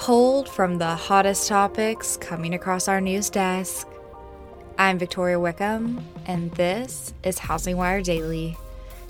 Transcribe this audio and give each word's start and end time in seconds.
Pulled 0.00 0.48
from 0.48 0.78
the 0.78 0.94
hottest 0.96 1.46
topics 1.46 2.16
coming 2.16 2.54
across 2.54 2.88
our 2.88 3.02
news 3.02 3.28
desk. 3.28 3.86
I'm 4.78 4.98
Victoria 4.98 5.38
Wickham, 5.38 6.02
and 6.24 6.50
this 6.52 7.12
is 7.22 7.38
Housing 7.38 7.76
Wire 7.76 8.00
Daily. 8.00 8.56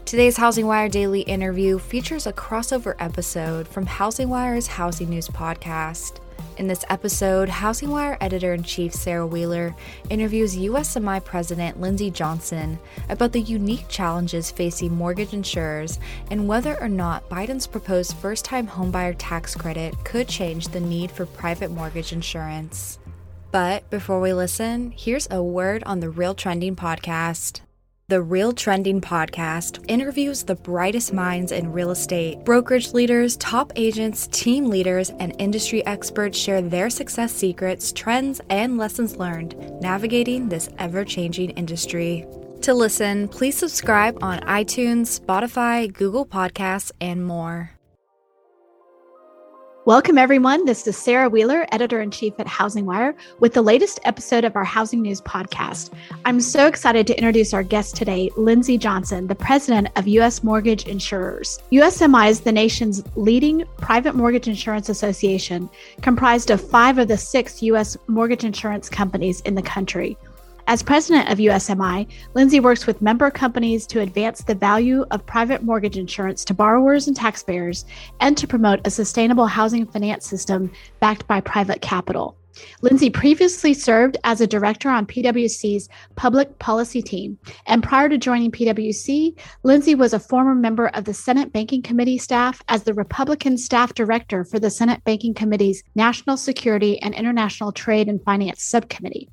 Today's 0.04 0.36
Housing 0.36 0.66
Wire 0.66 0.88
Daily 0.88 1.20
interview 1.20 1.78
features 1.78 2.26
a 2.26 2.32
crossover 2.32 2.96
episode 2.98 3.68
from 3.68 3.86
Housing 3.86 4.30
Wire's 4.30 4.66
Housing 4.66 5.10
News 5.10 5.28
podcast. 5.28 6.18
In 6.56 6.66
this 6.66 6.84
episode, 6.90 7.48
Housing 7.48 7.90
Wire 7.90 8.18
editor 8.20 8.52
in 8.54 8.62
chief 8.62 8.92
Sarah 8.92 9.26
Wheeler 9.26 9.74
interviews 10.10 10.56
USMI 10.56 11.24
President 11.24 11.80
Lindsey 11.80 12.10
Johnson 12.10 12.78
about 13.08 13.32
the 13.32 13.40
unique 13.40 13.88
challenges 13.88 14.50
facing 14.50 14.94
mortgage 14.94 15.32
insurers 15.32 15.98
and 16.30 16.46
whether 16.46 16.80
or 16.80 16.88
not 16.88 17.28
Biden's 17.28 17.66
proposed 17.66 18.16
first 18.16 18.44
time 18.44 18.66
homebuyer 18.66 19.14
tax 19.18 19.54
credit 19.54 19.94
could 20.04 20.28
change 20.28 20.68
the 20.68 20.80
need 20.80 21.10
for 21.10 21.26
private 21.26 21.70
mortgage 21.70 22.12
insurance. 22.12 22.98
But 23.52 23.88
before 23.90 24.20
we 24.20 24.32
listen, 24.32 24.92
here's 24.96 25.28
a 25.30 25.42
word 25.42 25.82
on 25.84 26.00
the 26.00 26.10
Real 26.10 26.34
Trending 26.34 26.76
podcast. 26.76 27.62
The 28.10 28.20
Real 28.20 28.50
Trending 28.50 29.00
podcast 29.00 29.84
interviews 29.86 30.42
the 30.42 30.56
brightest 30.56 31.12
minds 31.12 31.52
in 31.52 31.70
real 31.72 31.92
estate. 31.92 32.44
Brokerage 32.44 32.92
leaders, 32.92 33.36
top 33.36 33.72
agents, 33.76 34.26
team 34.32 34.64
leaders, 34.64 35.10
and 35.20 35.32
industry 35.38 35.86
experts 35.86 36.36
share 36.36 36.60
their 36.60 36.90
success 36.90 37.32
secrets, 37.32 37.92
trends, 37.92 38.40
and 38.50 38.76
lessons 38.76 39.16
learned 39.16 39.54
navigating 39.80 40.48
this 40.48 40.68
ever 40.78 41.04
changing 41.04 41.50
industry. 41.50 42.26
To 42.62 42.74
listen, 42.74 43.28
please 43.28 43.56
subscribe 43.56 44.18
on 44.24 44.40
iTunes, 44.40 45.20
Spotify, 45.20 45.92
Google 45.92 46.26
Podcasts, 46.26 46.90
and 47.00 47.24
more. 47.24 47.70
Welcome, 49.86 50.18
everyone. 50.18 50.66
This 50.66 50.86
is 50.86 50.98
Sarah 50.98 51.30
Wheeler, 51.30 51.66
editor 51.72 52.02
in 52.02 52.10
chief 52.10 52.34
at 52.38 52.46
Housing 52.46 52.84
Wire, 52.84 53.14
with 53.38 53.54
the 53.54 53.62
latest 53.62 53.98
episode 54.04 54.44
of 54.44 54.54
our 54.54 54.62
Housing 54.62 55.00
News 55.00 55.22
podcast. 55.22 55.90
I'm 56.26 56.42
so 56.42 56.66
excited 56.66 57.06
to 57.06 57.16
introduce 57.16 57.54
our 57.54 57.62
guest 57.62 57.96
today, 57.96 58.30
Lindsey 58.36 58.76
Johnson, 58.76 59.26
the 59.26 59.34
president 59.34 59.88
of 59.96 60.06
U.S. 60.06 60.44
Mortgage 60.44 60.86
Insurers. 60.86 61.58
USMI 61.72 62.28
is 62.28 62.40
the 62.40 62.52
nation's 62.52 63.02
leading 63.16 63.64
private 63.78 64.14
mortgage 64.14 64.48
insurance 64.48 64.90
association, 64.90 65.70
comprised 66.02 66.50
of 66.50 66.60
five 66.60 66.98
of 66.98 67.08
the 67.08 67.16
six 67.16 67.62
U.S. 67.62 67.96
mortgage 68.06 68.44
insurance 68.44 68.90
companies 68.90 69.40
in 69.40 69.54
the 69.54 69.62
country. 69.62 70.18
As 70.70 70.84
president 70.84 71.28
of 71.28 71.38
USMI, 71.38 72.06
Lindsey 72.34 72.60
works 72.60 72.86
with 72.86 73.02
member 73.02 73.28
companies 73.28 73.88
to 73.88 74.02
advance 74.02 74.44
the 74.44 74.54
value 74.54 75.04
of 75.10 75.26
private 75.26 75.64
mortgage 75.64 75.98
insurance 75.98 76.44
to 76.44 76.54
borrowers 76.54 77.08
and 77.08 77.16
taxpayers 77.16 77.84
and 78.20 78.38
to 78.38 78.46
promote 78.46 78.78
a 78.84 78.90
sustainable 78.90 79.48
housing 79.48 79.84
finance 79.84 80.28
system 80.28 80.70
backed 81.00 81.26
by 81.26 81.40
private 81.40 81.82
capital. 81.82 82.36
Lindsey 82.82 83.10
previously 83.10 83.74
served 83.74 84.16
as 84.24 84.40
a 84.40 84.46
director 84.46 84.88
on 84.88 85.06
PwC's 85.06 85.88
public 86.16 86.58
policy 86.58 87.02
team. 87.02 87.38
And 87.66 87.82
prior 87.82 88.08
to 88.08 88.18
joining 88.18 88.50
PwC, 88.50 89.38
Lindsey 89.62 89.94
was 89.94 90.12
a 90.12 90.20
former 90.20 90.54
member 90.54 90.88
of 90.88 91.04
the 91.04 91.14
Senate 91.14 91.52
Banking 91.52 91.82
Committee 91.82 92.18
staff 92.18 92.62
as 92.68 92.84
the 92.84 92.94
Republican 92.94 93.56
staff 93.56 93.94
director 93.94 94.44
for 94.44 94.58
the 94.58 94.70
Senate 94.70 95.02
Banking 95.04 95.34
Committee's 95.34 95.82
National 95.94 96.36
Security 96.36 97.00
and 97.02 97.14
International 97.14 97.72
Trade 97.72 98.08
and 98.08 98.22
Finance 98.24 98.62
Subcommittee 98.62 99.28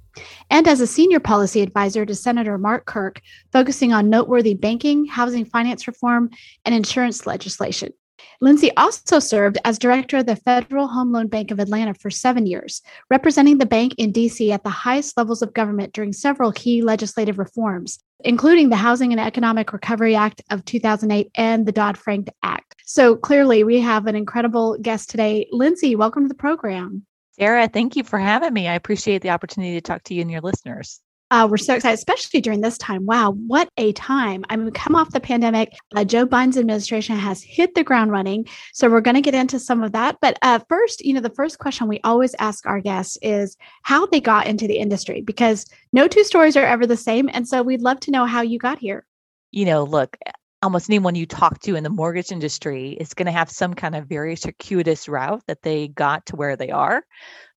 and 0.49 0.67
as 0.67 0.81
a 0.81 0.88
senior 0.88 1.19
policy 1.19 1.61
advisor 1.61 2.05
to 2.05 2.15
Senator 2.15 2.57
Mark 2.57 2.85
Kirk, 2.85 3.21
focusing 3.51 3.94
on 3.94 4.09
noteworthy 4.09 4.53
banking, 4.53 5.05
housing 5.05 5.45
finance 5.45 5.88
reform, 5.88 6.29
and 6.65 6.73
insurance 6.73 7.27
legislation. 7.27 7.94
Lindsey 8.39 8.75
also 8.77 9.19
served 9.19 9.57
as 9.65 9.79
director 9.79 10.17
of 10.17 10.25
the 10.25 10.35
Federal 10.35 10.88
Home 10.88 11.11
Loan 11.11 11.27
Bank 11.27 11.51
of 11.51 11.59
Atlanta 11.59 11.93
for 11.93 12.09
seven 12.09 12.45
years, 12.45 12.81
representing 13.09 13.57
the 13.57 13.65
bank 13.65 13.95
in 13.97 14.13
DC 14.13 14.51
at 14.51 14.63
the 14.63 14.69
highest 14.69 15.17
levels 15.17 15.41
of 15.41 15.53
government 15.53 15.93
during 15.93 16.13
several 16.13 16.51
key 16.51 16.81
legislative 16.81 17.39
reforms, 17.39 17.99
including 18.23 18.69
the 18.69 18.75
Housing 18.75 19.11
and 19.11 19.19
Economic 19.19 19.73
Recovery 19.73 20.15
Act 20.15 20.41
of 20.51 20.65
2008 20.65 21.31
and 21.35 21.65
the 21.65 21.71
Dodd 21.71 21.97
Frank 21.97 22.29
Act. 22.43 22.75
So 22.85 23.15
clearly, 23.15 23.63
we 23.63 23.79
have 23.79 24.07
an 24.07 24.15
incredible 24.15 24.77
guest 24.81 25.09
today. 25.09 25.47
Lindsey, 25.51 25.95
welcome 25.95 26.23
to 26.23 26.29
the 26.29 26.35
program. 26.35 27.05
Sarah, 27.31 27.67
thank 27.67 27.95
you 27.95 28.03
for 28.03 28.17
having 28.17 28.53
me. 28.53 28.67
I 28.67 28.73
appreciate 28.73 29.21
the 29.21 29.29
opportunity 29.29 29.73
to 29.73 29.81
talk 29.81 30.03
to 30.03 30.13
you 30.13 30.21
and 30.21 30.31
your 30.31 30.41
listeners. 30.41 30.99
Uh, 31.29 31.47
we're 31.49 31.57
so 31.57 31.75
excited, 31.75 31.93
especially 31.93 32.39
during 32.39 32.61
this 32.61 32.77
time. 32.77 33.05
Wow, 33.05 33.31
what 33.31 33.69
a 33.77 33.91
time. 33.93 34.45
I 34.49 34.55
mean, 34.55 34.71
come 34.71 34.95
off 34.95 35.11
the 35.11 35.19
pandemic. 35.19 35.73
Uh, 35.95 36.05
Joe 36.05 36.25
Biden's 36.25 36.57
administration 36.57 37.17
has 37.17 37.43
hit 37.43 37.75
the 37.75 37.83
ground 37.83 38.11
running. 38.11 38.47
So 38.73 38.89
we're 38.89 39.01
going 39.01 39.15
to 39.15 39.21
get 39.21 39.35
into 39.35 39.59
some 39.59 39.83
of 39.83 39.91
that. 39.91 40.17
But 40.21 40.38
uh, 40.41 40.59
first, 40.69 41.03
you 41.03 41.13
know, 41.13 41.19
the 41.19 41.29
first 41.29 41.59
question 41.59 41.88
we 41.88 41.99
always 42.03 42.33
ask 42.39 42.65
our 42.65 42.79
guests 42.79 43.17
is 43.21 43.57
how 43.83 44.05
they 44.05 44.21
got 44.21 44.47
into 44.47 44.67
the 44.67 44.77
industry 44.77 45.21
because 45.21 45.65
no 45.91 46.07
two 46.07 46.23
stories 46.23 46.55
are 46.55 46.65
ever 46.65 46.88
the 46.88 46.95
same. 46.95 47.29
And 47.33 47.45
so 47.47 47.61
we'd 47.61 47.81
love 47.81 47.99
to 48.01 48.11
know 48.11 48.25
how 48.25 48.41
you 48.41 48.57
got 48.57 48.79
here. 48.79 49.05
You 49.51 49.65
know, 49.65 49.83
look, 49.83 50.17
almost 50.63 50.89
anyone 50.89 51.15
you 51.15 51.25
talk 51.25 51.59
to 51.59 51.75
in 51.75 51.83
the 51.83 51.89
mortgage 51.89 52.31
industry 52.31 52.91
is 52.99 53.13
going 53.13 53.25
to 53.25 53.31
have 53.31 53.51
some 53.51 53.73
kind 53.73 53.95
of 53.95 54.07
very 54.07 54.35
circuitous 54.35 55.07
route 55.07 55.44
that 55.47 55.61
they 55.61 55.89
got 55.89 56.25
to 56.27 56.35
where 56.35 56.55
they 56.55 56.71
are 56.71 57.03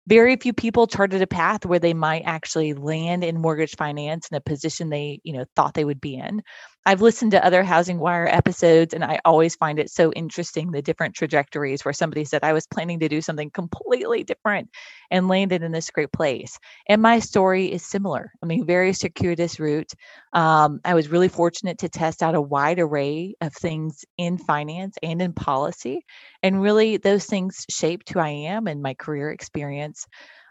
very 0.08 0.36
few 0.36 0.54
people 0.54 0.86
charted 0.86 1.20
a 1.20 1.26
path 1.26 1.66
where 1.66 1.78
they 1.78 1.92
might 1.92 2.22
actually 2.24 2.72
land 2.72 3.22
in 3.22 3.40
mortgage 3.40 3.76
finance 3.76 4.28
in 4.30 4.36
a 4.36 4.40
position 4.40 4.88
they 4.88 5.20
you 5.22 5.34
know 5.34 5.44
thought 5.54 5.74
they 5.74 5.84
would 5.84 6.00
be 6.00 6.16
in 6.16 6.42
I've 6.88 7.02
listened 7.02 7.32
to 7.32 7.44
other 7.44 7.62
Housing 7.62 7.98
Wire 7.98 8.26
episodes 8.26 8.94
and 8.94 9.04
I 9.04 9.20
always 9.26 9.54
find 9.56 9.78
it 9.78 9.90
so 9.90 10.10
interesting 10.12 10.70
the 10.70 10.80
different 10.80 11.14
trajectories 11.14 11.84
where 11.84 11.92
somebody 11.92 12.24
said, 12.24 12.42
I 12.42 12.54
was 12.54 12.66
planning 12.66 13.00
to 13.00 13.10
do 13.10 13.20
something 13.20 13.50
completely 13.50 14.24
different 14.24 14.70
and 15.10 15.28
landed 15.28 15.62
in 15.62 15.70
this 15.70 15.90
great 15.90 16.10
place. 16.12 16.58
And 16.88 17.02
my 17.02 17.18
story 17.18 17.70
is 17.70 17.84
similar. 17.84 18.32
I 18.42 18.46
mean, 18.46 18.64
very 18.66 18.94
circuitous 18.94 19.60
route. 19.60 19.92
Um, 20.32 20.80
I 20.82 20.94
was 20.94 21.10
really 21.10 21.28
fortunate 21.28 21.76
to 21.80 21.90
test 21.90 22.22
out 22.22 22.34
a 22.34 22.40
wide 22.40 22.78
array 22.78 23.34
of 23.42 23.52
things 23.52 24.06
in 24.16 24.38
finance 24.38 24.96
and 25.02 25.20
in 25.20 25.34
policy. 25.34 26.06
And 26.42 26.62
really, 26.62 26.96
those 26.96 27.26
things 27.26 27.66
shaped 27.68 28.08
who 28.08 28.18
I 28.18 28.30
am 28.30 28.66
and 28.66 28.80
my 28.80 28.94
career 28.94 29.30
experience. 29.30 30.06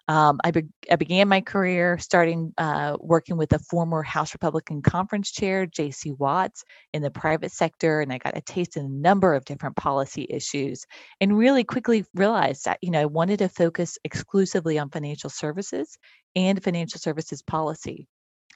Um, 0.10 0.40
I, 0.44 0.52
be- 0.52 0.70
I, 0.90 0.96
began 0.96 1.28
my 1.28 1.42
career 1.42 1.98
starting 1.98 2.54
uh, 2.58 2.96
working 3.00 3.36
with 3.36 3.50
the 3.50 3.60
former 3.60 4.04
House 4.04 4.34
Republican 4.34 4.82
Conference 4.82 5.32
Chair, 5.32 5.66
J.C. 5.66 6.14
Watts, 6.14 6.64
in 6.94 7.02
the 7.02 7.12
private 7.12 7.52
sector, 7.52 8.00
and 8.00 8.14
I 8.14 8.18
got 8.18 8.38
a 8.38 8.42
taste 8.42 8.78
in 8.78 8.86
a 8.86 8.90
number 8.90 9.34
of 9.34 9.44
different 9.44 9.76
policy 9.76 10.26
issues, 10.30 10.86
and 11.20 11.38
really 11.38 11.66
quickly 11.66 12.06
realized 12.16 12.66
that 12.66 12.80
you 12.82 12.92
know 12.92 13.02
I 13.02 13.06
wanted 13.06 13.40
to 13.40 13.50
focus 13.50 13.98
exclusively 14.06 14.80
on 14.80 14.90
financial 14.90 15.30
services 15.30 15.98
and 16.36 16.64
financial 16.64 17.00
services 17.00 17.42
policy. 17.42 18.08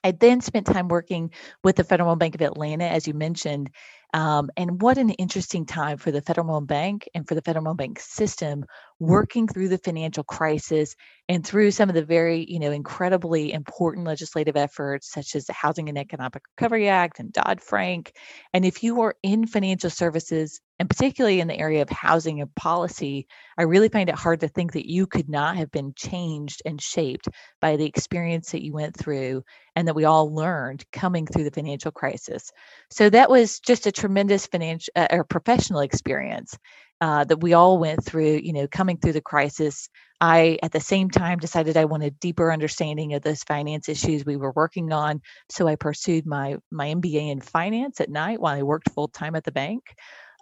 I 0.03 0.11
then 0.11 0.41
spent 0.41 0.65
time 0.65 0.87
working 0.87 1.31
with 1.63 1.75
the 1.75 1.83
Federal 1.83 2.15
Bank 2.15 2.35
of 2.35 2.41
Atlanta, 2.41 2.85
as 2.85 3.07
you 3.07 3.13
mentioned, 3.13 3.69
um, 4.13 4.49
and 4.57 4.81
what 4.81 4.97
an 4.97 5.11
interesting 5.11 5.65
time 5.65 5.97
for 5.97 6.11
the 6.11 6.21
Federal 6.21 6.59
Bank 6.61 7.07
and 7.15 7.27
for 7.27 7.35
the 7.35 7.41
Federal 7.41 7.73
Bank 7.75 7.99
system 7.99 8.65
working 8.99 9.47
through 9.47 9.69
the 9.69 9.77
financial 9.77 10.23
crisis 10.23 10.95
and 11.29 11.45
through 11.45 11.71
some 11.71 11.89
of 11.89 11.95
the 11.95 12.03
very, 12.03 12.45
you 12.49 12.59
know, 12.59 12.71
incredibly 12.71 13.53
important 13.53 14.05
legislative 14.05 14.57
efforts 14.57 15.11
such 15.11 15.35
as 15.35 15.45
the 15.45 15.53
Housing 15.53 15.87
and 15.87 15.97
Economic 15.97 16.43
Recovery 16.57 16.89
Act 16.89 17.19
and 17.19 17.31
Dodd-Frank. 17.31 18.11
And 18.53 18.65
if 18.65 18.83
you 18.83 19.01
are 19.01 19.15
in 19.23 19.47
financial 19.47 19.89
services, 19.89 20.59
and 20.77 20.89
particularly 20.89 21.39
in 21.39 21.47
the 21.47 21.57
area 21.57 21.83
of 21.83 21.89
housing 21.89 22.41
and 22.41 22.53
policy, 22.55 23.27
I 23.57 23.63
really 23.63 23.89
find 23.89 24.09
it 24.09 24.15
hard 24.15 24.39
to 24.39 24.47
think 24.47 24.73
that 24.73 24.89
you 24.89 25.07
could 25.07 25.29
not 25.29 25.55
have 25.55 25.71
been 25.71 25.93
changed 25.95 26.61
and 26.65 26.81
shaped 26.81 27.27
by 27.61 27.77
the 27.77 27.85
experience 27.85 28.51
that 28.51 28.63
you 28.63 28.73
went 28.73 28.97
through 28.97 29.43
and 29.75 29.87
that 29.87 29.95
we 29.95 30.05
all 30.05 30.33
learned 30.33 30.83
coming 30.91 31.27
through 31.27 31.43
the 31.43 31.51
financial 31.51 31.91
crisis. 31.91 32.51
So 32.89 33.09
that 33.09 33.29
was 33.29 33.59
just 33.59 33.85
a 33.85 33.91
tremendous 34.01 34.47
financial 34.47 34.91
uh, 34.95 35.07
or 35.11 35.23
professional 35.23 35.81
experience 35.81 36.57
uh, 37.01 37.23
that 37.23 37.41
we 37.41 37.53
all 37.53 37.77
went 37.77 38.03
through, 38.03 38.41
you 38.43 38.53
know, 38.53 38.67
coming 38.67 38.97
through 38.97 39.13
the 39.13 39.21
crisis. 39.21 39.89
I, 40.19 40.59
at 40.61 40.71
the 40.71 40.79
same 40.79 41.09
time, 41.09 41.39
decided 41.39 41.77
I 41.77 41.85
wanted 41.85 42.19
deeper 42.19 42.51
understanding 42.51 43.13
of 43.13 43.21
those 43.21 43.43
finance 43.43 43.89
issues 43.89 44.25
we 44.25 44.37
were 44.37 44.53
working 44.55 44.91
on. 44.91 45.21
So 45.49 45.67
I 45.67 45.75
pursued 45.75 46.25
my 46.25 46.57
my 46.71 46.87
MBA 46.87 47.31
in 47.31 47.41
finance 47.41 48.01
at 48.01 48.09
night 48.09 48.39
while 48.39 48.55
I 48.55 48.63
worked 48.63 48.91
full 48.91 49.07
time 49.07 49.35
at 49.35 49.43
the 49.43 49.51
bank. 49.51 49.83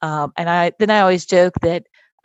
Um, 0.01 0.31
and 0.37 0.49
I 0.49 0.71
then 0.79 0.89
I 0.89 1.01
always 1.01 1.25
joke 1.25 1.53
that 1.61 1.83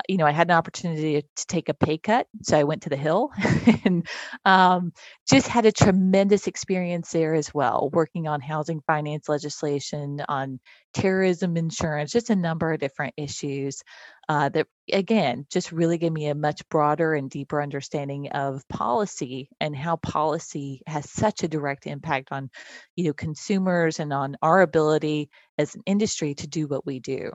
you 0.08 0.16
know, 0.16 0.26
I 0.26 0.32
had 0.32 0.48
an 0.48 0.56
opportunity 0.56 1.22
to 1.22 1.46
take 1.46 1.68
a 1.68 1.74
pay 1.74 1.98
cut. 1.98 2.26
So 2.42 2.58
I 2.58 2.64
went 2.64 2.82
to 2.82 2.88
the 2.90 2.96
Hill 2.96 3.30
and 3.84 4.06
um, 4.44 4.92
just 5.28 5.48
had 5.48 5.66
a 5.66 5.72
tremendous 5.72 6.46
experience 6.46 7.10
there 7.12 7.34
as 7.34 7.52
well, 7.54 7.90
working 7.92 8.26
on 8.28 8.40
housing 8.40 8.80
finance 8.86 9.28
legislation, 9.28 10.22
on 10.28 10.60
terrorism 10.92 11.56
insurance, 11.56 12.12
just 12.12 12.30
a 12.30 12.36
number 12.36 12.72
of 12.72 12.80
different 12.80 13.14
issues 13.16 13.82
uh, 14.28 14.48
that, 14.50 14.66
again, 14.92 15.46
just 15.50 15.72
really 15.72 15.98
gave 15.98 16.12
me 16.12 16.26
a 16.28 16.34
much 16.34 16.66
broader 16.68 17.14
and 17.14 17.30
deeper 17.30 17.60
understanding 17.62 18.28
of 18.28 18.66
policy 18.68 19.48
and 19.60 19.76
how 19.76 19.96
policy 19.96 20.82
has 20.86 21.10
such 21.10 21.42
a 21.42 21.48
direct 21.48 21.86
impact 21.86 22.28
on, 22.32 22.50
you 22.96 23.04
know, 23.04 23.12
consumers 23.12 24.00
and 24.00 24.12
on 24.12 24.36
our 24.42 24.62
ability 24.62 25.28
as 25.58 25.74
an 25.74 25.82
industry 25.86 26.34
to 26.34 26.46
do 26.46 26.66
what 26.66 26.86
we 26.86 27.00
do. 27.00 27.30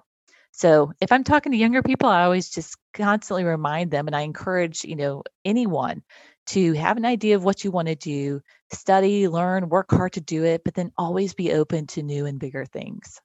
So 0.51 0.91
if 1.01 1.11
I'm 1.11 1.23
talking 1.23 1.51
to 1.51 1.57
younger 1.57 1.81
people, 1.81 2.09
I 2.09 2.23
always 2.23 2.49
just 2.49 2.75
constantly 2.93 3.43
remind 3.45 3.91
them 3.91 4.07
and 4.07 4.15
I 4.15 4.21
encourage, 4.21 4.83
you 4.83 4.95
know, 4.95 5.23
anyone 5.45 6.03
to 6.47 6.73
have 6.73 6.97
an 6.97 7.05
idea 7.05 7.35
of 7.35 7.43
what 7.43 7.63
you 7.63 7.71
want 7.71 7.87
to 7.87 7.95
do, 7.95 8.41
study, 8.73 9.27
learn, 9.27 9.69
work 9.69 9.91
hard 9.91 10.13
to 10.13 10.21
do 10.21 10.43
it, 10.43 10.63
but 10.63 10.73
then 10.75 10.91
always 10.97 11.33
be 11.33 11.53
open 11.53 11.87
to 11.87 12.03
new 12.03 12.25
and 12.25 12.39
bigger 12.39 12.65
things. 12.65 13.19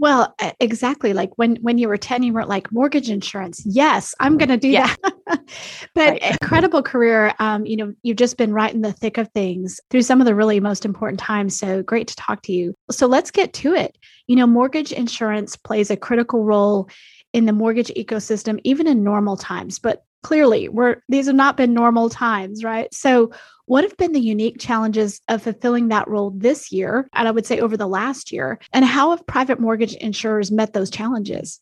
Well, 0.00 0.34
exactly. 0.60 1.12
Like 1.12 1.30
when 1.36 1.56
when 1.56 1.76
you 1.76 1.86
were 1.86 1.98
10, 1.98 2.22
you 2.22 2.32
weren't 2.32 2.48
like 2.48 2.72
mortgage 2.72 3.10
insurance. 3.10 3.62
Yes, 3.66 4.14
I'm 4.18 4.38
going 4.38 4.48
to 4.48 4.56
do 4.56 4.70
yeah. 4.70 4.94
that. 5.02 5.14
but 5.94 6.08
right. 6.12 6.22
incredible 6.40 6.82
career. 6.82 7.34
Um, 7.38 7.66
you 7.66 7.76
know, 7.76 7.92
you've 8.02 8.16
just 8.16 8.38
been 8.38 8.54
right 8.54 8.72
in 8.72 8.80
the 8.80 8.94
thick 8.94 9.18
of 9.18 9.28
things 9.32 9.78
through 9.90 10.00
some 10.00 10.18
of 10.18 10.26
the 10.26 10.34
really 10.34 10.58
most 10.58 10.86
important 10.86 11.20
times. 11.20 11.58
So 11.58 11.82
great 11.82 12.08
to 12.08 12.16
talk 12.16 12.40
to 12.44 12.52
you. 12.52 12.74
So 12.90 13.06
let's 13.06 13.30
get 13.30 13.52
to 13.52 13.74
it. 13.74 13.98
You 14.26 14.36
know, 14.36 14.46
mortgage 14.46 14.90
insurance 14.90 15.54
plays 15.54 15.90
a 15.90 15.98
critical 15.98 16.44
role 16.44 16.88
in 17.34 17.44
the 17.44 17.52
mortgage 17.52 17.92
ecosystem, 17.94 18.58
even 18.64 18.86
in 18.86 19.04
normal 19.04 19.36
times. 19.36 19.78
But 19.78 20.02
clearly 20.22 20.68
we're 20.68 20.96
these 21.08 21.26
have 21.26 21.36
not 21.36 21.56
been 21.56 21.74
normal 21.74 22.08
times 22.10 22.64
right? 22.64 22.92
So 22.94 23.32
what 23.66 23.84
have 23.84 23.96
been 23.96 24.12
the 24.12 24.20
unique 24.20 24.58
challenges 24.58 25.20
of 25.28 25.42
fulfilling 25.42 25.88
that 25.88 26.08
role 26.08 26.32
this 26.34 26.72
year 26.72 27.08
and 27.14 27.28
i 27.28 27.30
would 27.30 27.46
say 27.46 27.60
over 27.60 27.76
the 27.76 27.86
last 27.86 28.32
year 28.32 28.58
and 28.72 28.84
how 28.84 29.10
have 29.10 29.26
private 29.26 29.60
mortgage 29.60 29.94
insurers 29.94 30.50
met 30.50 30.72
those 30.72 30.90
challenges? 30.90 31.60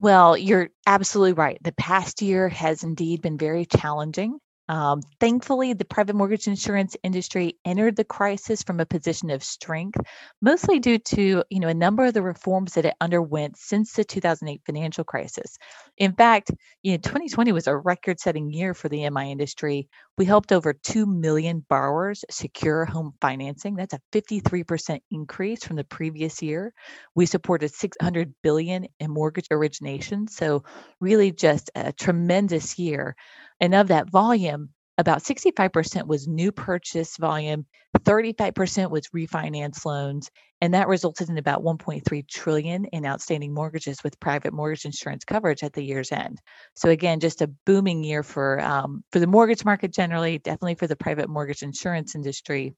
Well 0.00 0.36
you're 0.36 0.70
absolutely 0.86 1.34
right. 1.34 1.58
The 1.62 1.72
past 1.72 2.22
year 2.22 2.48
has 2.48 2.82
indeed 2.82 3.22
been 3.22 3.38
very 3.38 3.66
challenging 3.66 4.38
um, 4.70 5.02
thankfully, 5.18 5.72
the 5.72 5.84
private 5.84 6.14
mortgage 6.14 6.46
insurance 6.46 6.96
industry 7.02 7.58
entered 7.64 7.96
the 7.96 8.04
crisis 8.04 8.62
from 8.62 8.78
a 8.78 8.86
position 8.86 9.28
of 9.30 9.42
strength, 9.42 9.98
mostly 10.40 10.78
due 10.78 10.98
to 10.98 11.42
you 11.50 11.58
know 11.58 11.66
a 11.66 11.74
number 11.74 12.04
of 12.04 12.14
the 12.14 12.22
reforms 12.22 12.74
that 12.74 12.84
it 12.84 12.94
underwent 13.00 13.56
since 13.56 13.94
the 13.94 14.04
2008 14.04 14.62
financial 14.64 15.02
crisis. 15.02 15.58
In 15.98 16.12
fact, 16.12 16.52
you 16.84 16.92
know 16.92 16.98
2020 16.98 17.50
was 17.50 17.66
a 17.66 17.76
record-setting 17.76 18.52
year 18.52 18.72
for 18.72 18.88
the 18.88 19.10
MI 19.10 19.32
industry. 19.32 19.88
We 20.16 20.24
helped 20.24 20.52
over 20.52 20.72
2 20.72 21.04
million 21.04 21.66
borrowers 21.68 22.24
secure 22.30 22.84
home 22.84 23.14
financing. 23.20 23.74
That's 23.74 23.94
a 23.94 24.00
53% 24.12 25.00
increase 25.10 25.64
from 25.64 25.76
the 25.76 25.84
previous 25.84 26.42
year. 26.42 26.72
We 27.16 27.26
supported 27.26 27.74
600 27.74 28.32
billion 28.44 28.86
in 29.00 29.10
mortgage 29.10 29.48
origination, 29.50 30.28
so 30.28 30.62
really 31.00 31.32
just 31.32 31.72
a 31.74 31.92
tremendous 31.92 32.78
year. 32.78 33.16
And 33.60 33.74
of 33.74 33.88
that 33.88 34.10
volume, 34.10 34.70
about 34.98 35.22
65% 35.22 36.06
was 36.06 36.28
new 36.28 36.52
purchase 36.52 37.16
volume, 37.16 37.64
35% 37.98 38.90
was 38.90 39.08
refinance 39.14 39.84
loans, 39.84 40.30
and 40.60 40.74
that 40.74 40.88
resulted 40.88 41.30
in 41.30 41.38
about 41.38 41.62
1.3 41.62 42.28
trillion 42.28 42.84
in 42.86 43.06
outstanding 43.06 43.54
mortgages 43.54 44.04
with 44.04 44.20
private 44.20 44.52
mortgage 44.52 44.84
insurance 44.84 45.24
coverage 45.24 45.62
at 45.62 45.72
the 45.72 45.82
year's 45.82 46.12
end. 46.12 46.38
So 46.74 46.90
again, 46.90 47.20
just 47.20 47.40
a 47.40 47.50
booming 47.64 48.04
year 48.04 48.22
for 48.22 48.60
um, 48.60 49.02
for 49.10 49.20
the 49.20 49.26
mortgage 49.26 49.64
market 49.64 49.92
generally, 49.92 50.38
definitely 50.38 50.74
for 50.74 50.86
the 50.86 50.96
private 50.96 51.30
mortgage 51.30 51.62
insurance 51.62 52.14
industry 52.14 52.74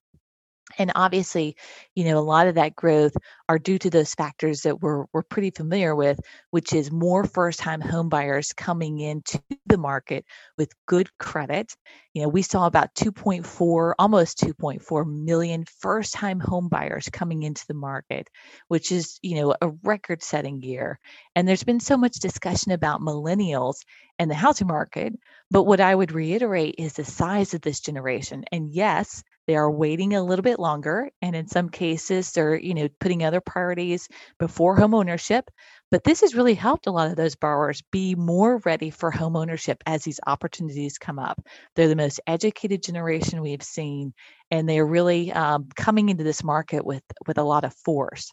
and 0.78 0.92
obviously 0.94 1.56
you 1.94 2.04
know 2.04 2.18
a 2.18 2.20
lot 2.20 2.46
of 2.46 2.54
that 2.54 2.74
growth 2.74 3.14
are 3.48 3.58
due 3.58 3.78
to 3.78 3.90
those 3.90 4.14
factors 4.14 4.62
that 4.62 4.80
we're, 4.80 5.04
we're 5.12 5.22
pretty 5.22 5.50
familiar 5.50 5.94
with 5.94 6.18
which 6.50 6.72
is 6.72 6.90
more 6.90 7.24
first 7.24 7.58
time 7.58 7.80
home 7.80 8.08
buyers 8.08 8.52
coming 8.52 8.98
into 9.00 9.40
the 9.66 9.78
market 9.78 10.24
with 10.58 10.72
good 10.86 11.08
credit. 11.18 11.74
You 12.14 12.22
know 12.22 12.28
we 12.28 12.42
saw 12.42 12.66
about 12.66 12.94
2.4 12.94 13.94
almost 13.98 14.38
2.4 14.38 15.06
million 15.06 15.64
first 15.80 16.14
time 16.14 16.40
home 16.40 16.68
buyers 16.68 17.08
coming 17.10 17.42
into 17.42 17.66
the 17.66 17.74
market 17.74 18.28
which 18.68 18.92
is 18.92 19.18
you 19.22 19.36
know 19.36 19.54
a 19.60 19.70
record 19.82 20.22
setting 20.22 20.62
year. 20.62 20.98
And 21.34 21.46
there's 21.46 21.64
been 21.64 21.80
so 21.80 21.96
much 21.96 22.16
discussion 22.16 22.72
about 22.72 23.00
millennials 23.00 23.76
and 24.18 24.30
the 24.30 24.34
housing 24.34 24.66
market 24.66 25.12
but 25.50 25.64
what 25.64 25.80
i 25.80 25.94
would 25.94 26.12
reiterate 26.12 26.76
is 26.78 26.94
the 26.94 27.04
size 27.04 27.54
of 27.54 27.60
this 27.62 27.80
generation. 27.80 28.44
And 28.52 28.70
yes 28.70 29.22
they 29.46 29.56
are 29.56 29.70
waiting 29.70 30.14
a 30.14 30.22
little 30.22 30.42
bit 30.42 30.58
longer 30.58 31.10
and 31.20 31.36
in 31.36 31.48
some 31.48 31.68
cases 31.68 32.32
they're 32.32 32.56
you 32.56 32.74
know 32.74 32.88
putting 33.00 33.24
other 33.24 33.40
priorities 33.40 34.08
before 34.38 34.76
home 34.76 34.94
ownership 34.94 35.50
but 35.92 36.04
this 36.04 36.22
has 36.22 36.34
really 36.34 36.54
helped 36.54 36.86
a 36.86 36.90
lot 36.90 37.10
of 37.10 37.16
those 37.16 37.36
borrowers 37.36 37.82
be 37.92 38.14
more 38.14 38.62
ready 38.64 38.88
for 38.88 39.10
home 39.10 39.36
ownership 39.36 39.82
as 39.84 40.02
these 40.02 40.20
opportunities 40.26 40.96
come 40.96 41.18
up. 41.18 41.46
They're 41.76 41.86
the 41.86 41.94
most 41.94 42.18
educated 42.26 42.82
generation 42.82 43.42
we've 43.42 43.62
seen 43.62 44.14
and 44.50 44.66
they're 44.66 44.86
really 44.86 45.30
um, 45.32 45.68
coming 45.76 46.08
into 46.08 46.24
this 46.24 46.42
market 46.42 46.86
with 46.86 47.02
with 47.26 47.36
a 47.36 47.42
lot 47.42 47.64
of 47.64 47.74
force. 47.74 48.32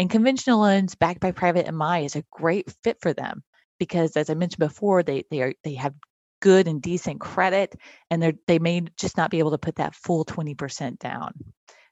And 0.00 0.10
conventional 0.10 0.58
loans 0.58 0.96
backed 0.96 1.20
by 1.20 1.30
private 1.30 1.72
mi 1.72 2.04
is 2.04 2.16
a 2.16 2.24
great 2.32 2.68
fit 2.82 2.98
for 3.00 3.12
them 3.12 3.44
because 3.78 4.16
as 4.16 4.28
i 4.28 4.34
mentioned 4.34 4.58
before 4.58 5.04
they 5.04 5.24
they 5.30 5.42
are 5.42 5.52
they 5.62 5.74
have 5.74 5.94
good 6.40 6.68
and 6.68 6.82
decent 6.82 7.20
credit 7.20 7.74
and 8.10 8.22
they 8.22 8.32
they 8.46 8.58
may 8.58 8.82
just 8.96 9.16
not 9.16 9.30
be 9.30 9.38
able 9.38 9.52
to 9.52 9.58
put 9.58 9.76
that 9.76 9.94
full 9.94 10.24
20% 10.24 10.98
down. 10.98 11.32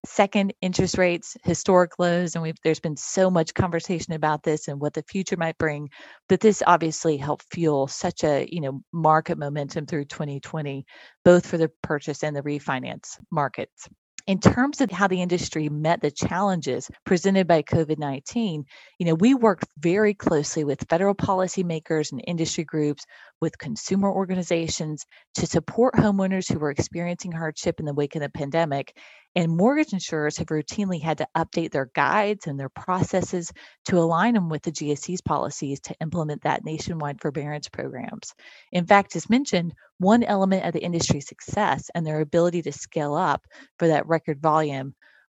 Second 0.07 0.53
interest 0.61 0.99
rates 0.99 1.37
historic 1.45 1.99
lows 1.99 2.35
and 2.35 2.43
we've 2.43 2.59
there's 2.63 2.81
been 2.81 2.97
so 2.97 3.31
much 3.31 3.55
conversation 3.55 4.13
about 4.13 4.43
this 4.43 4.69
and 4.69 4.81
what 4.81 4.93
the 4.93 5.03
future 5.03 5.37
might 5.39 5.57
bring 5.57 5.89
but 6.29 6.41
this 6.41 6.63
obviously 6.67 7.17
helped 7.17 7.47
fuel 7.51 7.87
such 7.87 8.23
a 8.23 8.47
you 8.51 8.61
know 8.61 8.83
market 8.93 9.39
momentum 9.39 9.87
through 9.87 10.05
2020 10.05 10.85
both 11.25 11.47
for 11.47 11.57
the 11.57 11.71
purchase 11.83 12.23
and 12.23 12.37
the 12.37 12.43
refinance 12.43 13.19
markets. 13.31 13.89
In 14.27 14.41
terms 14.41 14.81
of 14.81 14.91
how 14.91 15.07
the 15.07 15.21
industry 15.21 15.69
met 15.69 16.01
the 16.01 16.11
challenges 16.11 16.91
presented 17.05 17.47
by 17.47 17.61
COVID-19, 17.63 18.65
you 18.99 19.07
know, 19.07 19.15
we 19.15 19.35
worked 19.35 19.67
very 19.79 20.15
closely 20.15 20.65
with 20.65 20.89
federal 20.89 21.15
policymakers 21.15 22.11
and 22.11 22.25
industry 22.27 22.65
groups, 22.65 23.05
with 23.45 23.59
consumer 23.59 24.11
organizations 24.11 25.05
to 25.35 25.47
support 25.47 25.93
homeowners 25.97 26.51
who 26.51 26.59
were 26.59 26.71
experiencing 26.71 27.31
hardship 27.31 27.79
in 27.79 27.85
the 27.85 27.93
wake 27.93 28.17
of 28.17 28.23
the 28.23 28.31
pandemic 28.31 28.97
and 29.37 29.55
mortgage 29.55 29.93
insurers 29.93 30.39
have 30.39 30.47
routinely 30.47 31.03
had 31.03 31.19
to 31.19 31.29
update 31.37 31.71
their 31.71 31.91
guides 31.95 32.47
and 32.47 32.59
their 32.59 32.71
processes 32.71 33.53
to 33.85 33.99
align 33.99 34.33
them 34.33 34.49
with 34.49 34.63
the 34.63 34.73
GSE's 34.73 35.21
policies 35.21 35.79
to 35.81 35.95
implement 36.01 36.43
that 36.45 36.65
nationwide 36.65 37.21
forbearance 37.21 37.69
programs. 37.69 38.33
In 38.73 38.87
fact, 38.87 39.15
as 39.15 39.29
mentioned, 39.29 39.75
one 39.99 40.23
element 40.23 40.65
of 40.65 40.73
the 40.73 40.83
industry's 40.83 41.29
success 41.29 41.91
and 41.95 42.07
their 42.07 42.21
ability 42.21 42.63
to 42.63 42.73
scale 42.73 43.15
up 43.15 43.45
for 43.79 43.89
that 43.89 44.07
record 44.07 44.41
volume 44.41 44.95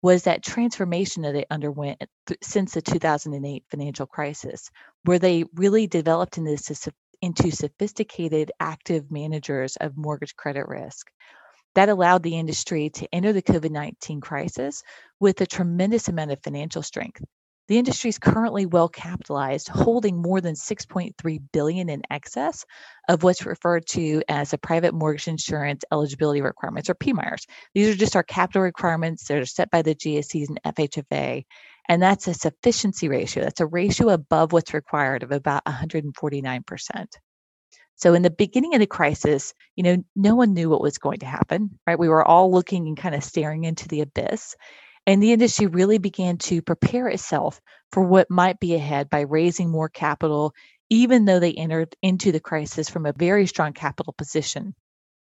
was 0.05 0.21
that 0.23 0.43
transformation 0.43 1.23
that 1.23 1.31
they 1.31 1.45
underwent 1.49 2.03
since 2.43 2.75
the 2.75 2.81
2008 2.83 3.63
financial 3.71 4.05
crisis, 4.05 4.69
where 5.03 5.17
they 5.17 5.45
really 5.55 5.87
developed 5.87 6.37
into, 6.37 6.55
into 7.21 7.51
sophisticated 7.51 8.51
active 8.59 9.11
managers 9.11 9.75
of 9.77 9.97
mortgage 9.97 10.35
credit 10.35 10.67
risk. 10.67 11.09
That 11.75 11.89
allowed 11.89 12.23
the 12.23 12.37
industry 12.37 12.89
to 12.91 13.07
enter 13.13 13.33
the 13.33 13.41
COVID 13.41 13.71
19 13.71 14.21
crisis 14.21 14.81
with 15.19 15.41
a 15.41 15.45
tremendous 15.45 16.07
amount 16.07 16.31
of 16.31 16.41
financial 16.41 16.81
strength. 16.81 17.21
The 17.67 17.79
industry 17.79 18.09
is 18.09 18.19
currently 18.19 18.67
well 18.67 18.87
capitalized, 18.87 19.69
holding 19.69 20.21
more 20.21 20.39
than 20.39 20.53
6.3 20.53 21.39
billion 21.51 21.89
in 21.89 22.03
excess 22.11 22.63
of 23.09 23.23
what's 23.23 23.45
referred 23.45 23.87
to 23.87 24.21
as 24.29 24.51
the 24.51 24.59
private 24.59 24.93
mortgage 24.93 25.27
insurance 25.27 25.83
eligibility 25.91 26.41
requirements 26.41 26.91
or 26.91 26.95
PMIERs. 26.95 27.47
These 27.73 27.89
are 27.89 27.97
just 27.97 28.15
our 28.15 28.23
capital 28.23 28.61
requirements 28.61 29.27
that 29.27 29.39
are 29.39 29.45
set 29.45 29.71
by 29.71 29.81
the 29.81 29.95
GSEs 29.95 30.47
and 30.49 30.61
FHFA. 30.63 31.43
And 31.87 32.01
that's 32.01 32.27
a 32.27 32.33
sufficiency 32.33 33.09
ratio. 33.09 33.43
That's 33.43 33.61
a 33.61 33.67
ratio 33.67 34.09
above 34.09 34.51
what's 34.51 34.73
required 34.73 35.23
of 35.23 35.31
about 35.31 35.65
149%. 35.65 37.05
So 37.97 38.13
in 38.13 38.23
the 38.23 38.29
beginning 38.29 38.73
of 38.73 38.79
the 38.79 38.87
crisis, 38.87 39.53
you 39.75 39.83
know, 39.83 40.03
no 40.15 40.35
one 40.35 40.53
knew 40.53 40.69
what 40.69 40.81
was 40.81 40.97
going 40.97 41.19
to 41.19 41.25
happen, 41.25 41.79
right? 41.87 41.97
We 41.97 42.09
were 42.09 42.25
all 42.25 42.51
looking 42.51 42.87
and 42.87 42.97
kind 42.97 43.15
of 43.15 43.23
staring 43.23 43.63
into 43.63 43.87
the 43.87 44.01
abyss. 44.01 44.55
And 45.07 45.21
the 45.21 45.31
industry 45.31 45.67
really 45.67 45.97
began 45.97 46.37
to 46.39 46.61
prepare 46.61 47.07
itself 47.07 47.61
for 47.91 48.03
what 48.03 48.29
might 48.29 48.59
be 48.59 48.73
ahead 48.75 49.09
by 49.09 49.21
raising 49.21 49.69
more 49.69 49.87
capital, 49.87 50.53
even 50.89 51.25
though 51.25 51.39
they 51.39 51.53
entered 51.53 51.95
into 52.01 52.31
the 52.31 52.39
crisis 52.39 52.89
from 52.89 53.05
a 53.05 53.13
very 53.13 53.45
strong 53.45 53.73
capital 53.73 54.13
position. 54.17 54.73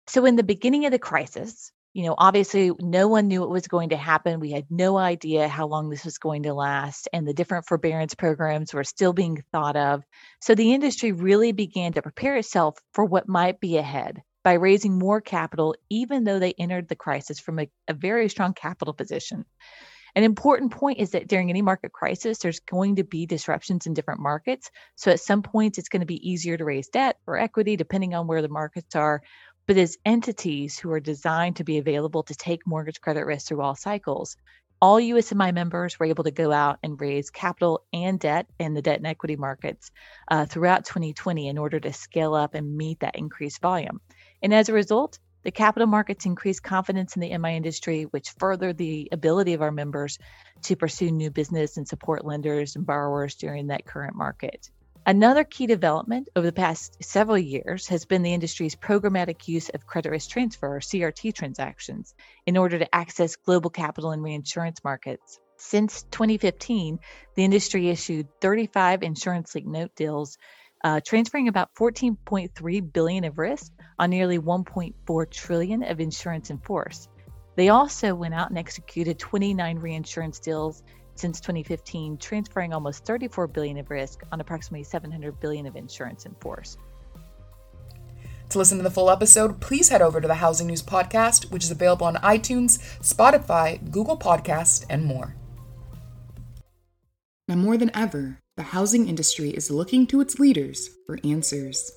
So, 0.07 0.25
in 0.25 0.35
the 0.35 0.43
beginning 0.43 0.85
of 0.85 0.91
the 0.91 0.99
crisis, 0.99 1.71
you 1.93 2.05
know, 2.05 2.15
obviously 2.17 2.71
no 2.79 3.07
one 3.07 3.27
knew 3.27 3.41
what 3.41 3.49
was 3.49 3.67
going 3.67 3.89
to 3.89 3.97
happen. 3.97 4.39
We 4.39 4.51
had 4.51 4.65
no 4.69 4.97
idea 4.97 5.47
how 5.47 5.67
long 5.67 5.89
this 5.89 6.03
was 6.03 6.17
going 6.17 6.43
to 6.43 6.53
last, 6.53 7.07
and 7.13 7.27
the 7.27 7.33
different 7.33 7.67
forbearance 7.67 8.15
programs 8.15 8.73
were 8.73 8.83
still 8.83 9.13
being 9.13 9.43
thought 9.51 9.75
of. 9.75 10.03
So 10.41 10.55
the 10.55 10.73
industry 10.73 11.11
really 11.11 11.51
began 11.51 11.93
to 11.93 12.01
prepare 12.01 12.35
itself 12.35 12.79
for 12.93 13.05
what 13.05 13.29
might 13.29 13.59
be 13.59 13.77
ahead 13.77 14.21
by 14.43 14.53
raising 14.53 14.97
more 14.97 15.21
capital, 15.21 15.75
even 15.89 16.23
though 16.23 16.39
they 16.39 16.53
entered 16.53 16.89
the 16.89 16.95
crisis 16.95 17.39
from 17.39 17.59
a, 17.59 17.69
a 17.87 17.93
very 17.93 18.27
strong 18.27 18.53
capital 18.53 18.93
position. 18.93 19.45
An 20.15 20.23
important 20.23 20.71
point 20.71 20.99
is 20.99 21.11
that 21.11 21.27
during 21.27 21.49
any 21.49 21.63
market 21.63 21.91
crisis, 21.91 22.37
there's 22.37 22.59
going 22.59 22.97
to 22.97 23.03
be 23.03 23.25
disruptions 23.25 23.87
in 23.87 23.95
different 23.95 24.19
markets. 24.19 24.69
So 24.95 25.09
at 25.11 25.19
some 25.19 25.41
points, 25.41 25.79
it's 25.79 25.89
going 25.89 26.01
to 26.01 26.05
be 26.05 26.29
easier 26.29 26.55
to 26.55 26.65
raise 26.65 26.89
debt 26.89 27.17
or 27.25 27.37
equity, 27.37 27.77
depending 27.77 28.13
on 28.13 28.27
where 28.27 28.43
the 28.43 28.49
markets 28.49 28.95
are. 28.95 29.23
But 29.65 29.77
as 29.77 29.97
entities 30.05 30.77
who 30.77 30.91
are 30.91 30.99
designed 30.99 31.55
to 31.57 31.63
be 31.63 31.77
available 31.77 32.23
to 32.23 32.35
take 32.35 32.67
mortgage 32.67 32.99
credit 32.99 33.25
risk 33.25 33.47
through 33.47 33.61
all 33.61 33.75
cycles, 33.75 34.35
all 34.81 34.99
USMI 34.99 35.53
members 35.53 35.97
were 35.97 36.05
able 36.05 36.25
to 36.25 36.31
go 36.31 36.51
out 36.51 36.79
and 36.83 36.99
raise 36.99 37.29
capital 37.29 37.85
and 37.93 38.19
debt 38.19 38.47
in 38.59 38.73
the 38.73 38.81
debt 38.81 38.97
and 38.97 39.07
equity 39.07 39.37
markets 39.37 39.91
uh, 40.29 40.45
throughout 40.45 40.83
2020 40.83 41.47
in 41.47 41.57
order 41.57 41.79
to 41.79 41.93
scale 41.93 42.33
up 42.33 42.53
and 42.53 42.75
meet 42.75 42.99
that 42.99 43.15
increased 43.15 43.61
volume. 43.61 44.01
And 44.41 44.53
as 44.53 44.67
a 44.67 44.73
result, 44.73 45.19
the 45.43 45.51
capital 45.51 45.87
markets 45.87 46.25
increased 46.25 46.63
confidence 46.63 47.15
in 47.15 47.21
the 47.21 47.37
MI 47.37 47.55
industry, 47.55 48.03
which 48.03 48.31
furthered 48.31 48.77
the 48.77 49.07
ability 49.13 49.53
of 49.53 49.61
our 49.61 49.71
members 49.71 50.19
to 50.63 50.75
pursue 50.75 51.11
new 51.11 51.31
business 51.31 51.77
and 51.77 51.87
support 51.87 52.25
lenders 52.25 52.75
and 52.75 52.85
borrowers 52.85 53.35
during 53.35 53.67
that 53.67 53.85
current 53.85 54.15
market. 54.15 54.69
Another 55.05 55.43
key 55.43 55.67
development 55.67 56.29
over 56.33 56.45
the 56.45 56.53
past 56.53 57.03
several 57.03 57.37
years 57.37 57.87
has 57.87 58.05
been 58.05 58.23
the 58.23 58.33
industry's 58.33 58.73
programmatic 58.73 59.49
use 59.49 59.67
of 59.67 59.85
credit 59.85 60.11
risk 60.11 60.29
transfer 60.29 60.77
or 60.77 60.79
CRT 60.79 61.33
transactions 61.33 62.15
in 62.45 62.55
order 62.55 62.79
to 62.79 62.95
access 62.95 63.35
global 63.35 63.69
capital 63.69 64.11
and 64.11 64.23
reinsurance 64.23 64.81
markets. 64.81 65.41
Since 65.57 66.03
2015, 66.03 66.99
the 67.35 67.43
industry 67.43 67.89
issued 67.89 68.29
35 68.39 69.03
insurance 69.03 69.53
linked 69.53 69.69
note 69.69 69.93
deals, 69.93 70.37
uh, 70.85 71.01
transferring 71.05 71.49
about 71.49 71.75
14.3 71.75 72.93
billion 72.93 73.25
of 73.25 73.37
risk 73.37 73.73
on 73.99 74.09
nearly 74.09 74.39
1.4 74.39 75.29
trillion 75.29 75.83
of 75.83 75.99
insurance 75.99 76.49
in 76.49 76.59
force. 76.59 77.09
They 77.57 77.67
also 77.67 78.15
went 78.15 78.35
out 78.35 78.49
and 78.49 78.57
executed 78.57 79.19
29 79.19 79.79
reinsurance 79.79 80.39
deals 80.39 80.81
since 81.15 81.39
2015, 81.39 82.17
transferring 82.17 82.73
almost 82.73 83.05
34 83.05 83.47
billion 83.47 83.77
of 83.77 83.89
risk 83.89 84.23
on 84.31 84.41
approximately 84.41 84.83
700 84.83 85.39
billion 85.39 85.65
of 85.65 85.75
insurance 85.75 86.25
in 86.25 86.33
force. 86.35 86.77
To 88.49 88.57
listen 88.59 88.77
to 88.77 88.83
the 88.83 88.91
full 88.91 89.09
episode, 89.09 89.59
please 89.59 89.89
head 89.89 90.01
over 90.01 90.21
to 90.21 90.27
the 90.27 90.35
Housing 90.35 90.67
News 90.67 90.83
Podcast, 90.83 91.49
which 91.51 91.63
is 91.63 91.71
available 91.71 92.05
on 92.05 92.15
iTunes, 92.17 92.79
Spotify, 92.99 93.89
Google 93.89 94.17
Podcast, 94.17 94.85
and 94.89 95.03
more. 95.03 95.35
Now, 97.47 97.55
more 97.55 97.77
than 97.77 97.91
ever, 97.95 98.39
the 98.55 98.63
housing 98.63 99.09
industry 99.09 99.49
is 99.49 99.71
looking 99.71 100.05
to 100.07 100.21
its 100.21 100.37
leaders 100.39 100.89
for 101.07 101.17
answers. 101.23 101.91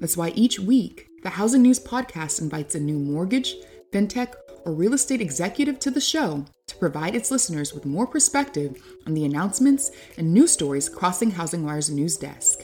That's 0.00 0.16
why 0.16 0.28
each 0.36 0.60
week, 0.60 1.08
the 1.24 1.30
Housing 1.30 1.62
News 1.62 1.80
Podcast 1.80 2.40
invites 2.40 2.76
a 2.76 2.80
new 2.80 2.98
mortgage, 2.98 3.56
fintech, 3.92 4.34
or 4.64 4.72
real 4.72 4.94
estate 4.94 5.20
executive 5.20 5.80
to 5.80 5.90
the 5.90 6.00
show 6.00 6.44
to 6.44 6.57
provide 6.78 7.14
its 7.14 7.30
listeners 7.30 7.72
with 7.74 7.86
more 7.86 8.06
perspective 8.06 8.82
on 9.06 9.14
the 9.14 9.24
announcements 9.24 9.90
and 10.16 10.32
news 10.32 10.52
stories 10.52 10.88
crossing 10.88 11.30
Housing 11.30 11.64
Wire's 11.64 11.90
news 11.90 12.16
desk. 12.16 12.60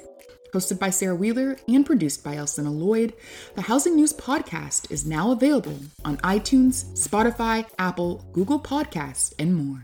Hosted 0.52 0.78
by 0.78 0.90
Sarah 0.90 1.16
Wheeler 1.16 1.56
and 1.66 1.84
produced 1.84 2.22
by 2.22 2.36
Alcynna 2.36 2.72
Lloyd, 2.72 3.12
the 3.56 3.62
Housing 3.62 3.96
News 3.96 4.12
Podcast 4.12 4.88
is 4.88 5.04
now 5.04 5.32
available 5.32 5.76
on 6.04 6.16
iTunes, 6.18 6.92
Spotify, 6.92 7.66
Apple, 7.76 8.24
Google 8.32 8.60
Podcasts, 8.60 9.34
and 9.40 9.56
more. 9.56 9.82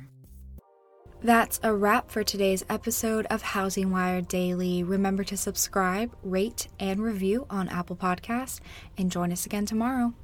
That's 1.22 1.58
a 1.62 1.74
wrap 1.74 2.10
for 2.10 2.22
today's 2.22 2.64
episode 2.70 3.26
of 3.26 3.42
Housing 3.42 3.90
Wire 3.90 4.22
Daily. 4.22 4.82
Remember 4.82 5.24
to 5.24 5.36
subscribe, 5.36 6.14
rate, 6.22 6.68
and 6.78 7.02
review 7.02 7.46
on 7.50 7.68
Apple 7.68 7.96
Podcasts, 7.96 8.60
and 8.96 9.10
join 9.10 9.32
us 9.32 9.44
again 9.44 9.66
tomorrow. 9.66 10.14